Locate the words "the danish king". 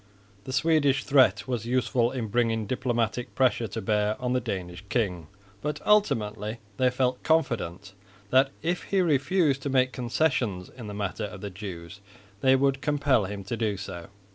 4.33-5.27